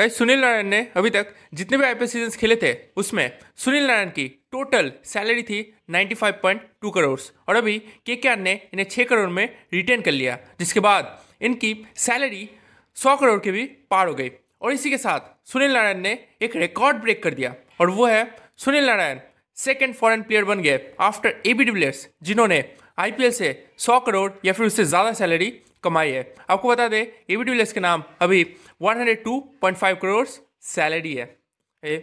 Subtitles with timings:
[0.00, 4.10] कई सुनील नारायण ने अभी तक जितने भी आईपीएल सीज़न खेले थे, उसमें सुनील नारायण
[4.10, 5.58] की टोटल सैलरी थी
[5.90, 7.18] 95.2 करोड़
[7.48, 9.44] और अभी के ने इन्हें 6 करोड़ में
[9.74, 12.48] रिटेन कर लिया, जिसके बाद इनकी सैलरी
[12.96, 14.30] 100 करोड़ के भी पार हो गई।
[14.62, 18.24] और इसी के साथ सुनील नारायण ने एक रिकॉर्ड ब्रेक कर दिया और वो है
[18.58, 19.18] Sunil Narayan
[19.56, 22.64] second foreign player बन गए after A B de Villiers जिन्होंने
[22.98, 25.52] आईपीएल से 100 करोड़ या फिर उससे ज़्यादा सैलरी
[25.84, 28.44] कमाई है। आपको बता दें ए बी के नाम अभी
[28.82, 30.26] 102.5 करोड़
[30.60, 31.36] सैलरी है।
[31.84, 31.96] ए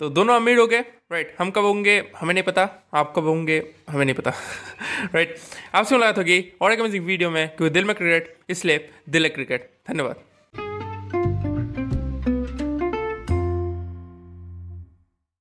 [0.00, 0.80] तो दोनों अमीर हो गए
[1.12, 2.62] राइट हम कब होंगे, हमें नहीं पता।
[2.94, 4.30] आप कब होंगे, हमें नहीं पता।
[5.14, 5.36] राइट
[5.74, 9.30] आपसे मुलाकात होगी और एक अमेजिंग वीडियो में, क्योंकि दिल में क्रिकेट इसलिए दिल है
[9.30, 10.29] क्रिकेट धन्यवाद।